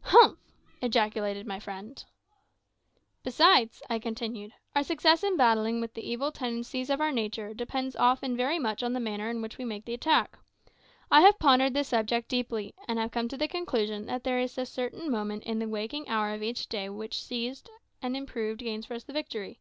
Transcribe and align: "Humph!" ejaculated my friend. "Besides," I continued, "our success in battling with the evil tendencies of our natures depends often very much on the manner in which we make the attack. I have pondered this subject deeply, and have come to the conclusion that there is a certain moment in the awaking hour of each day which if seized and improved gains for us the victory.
"Humph!" 0.00 0.40
ejaculated 0.82 1.46
my 1.46 1.60
friend. 1.60 2.04
"Besides," 3.22 3.80
I 3.88 4.00
continued, 4.00 4.52
"our 4.74 4.82
success 4.82 5.22
in 5.22 5.36
battling 5.36 5.80
with 5.80 5.94
the 5.94 6.02
evil 6.02 6.32
tendencies 6.32 6.90
of 6.90 7.00
our 7.00 7.12
natures 7.12 7.54
depends 7.56 7.94
often 7.94 8.36
very 8.36 8.58
much 8.58 8.82
on 8.82 8.92
the 8.92 8.98
manner 8.98 9.30
in 9.30 9.40
which 9.40 9.56
we 9.56 9.64
make 9.64 9.84
the 9.84 9.94
attack. 9.94 10.36
I 11.12 11.20
have 11.20 11.38
pondered 11.38 11.74
this 11.74 11.86
subject 11.86 12.28
deeply, 12.28 12.74
and 12.88 12.98
have 12.98 13.12
come 13.12 13.28
to 13.28 13.36
the 13.36 13.46
conclusion 13.46 14.06
that 14.06 14.24
there 14.24 14.40
is 14.40 14.58
a 14.58 14.66
certain 14.66 15.12
moment 15.12 15.44
in 15.44 15.60
the 15.60 15.66
awaking 15.66 16.08
hour 16.08 16.34
of 16.34 16.42
each 16.42 16.66
day 16.68 16.88
which 16.88 17.14
if 17.16 17.22
seized 17.22 17.70
and 18.02 18.16
improved 18.16 18.58
gains 18.58 18.86
for 18.86 18.94
us 18.94 19.04
the 19.04 19.12
victory. 19.12 19.60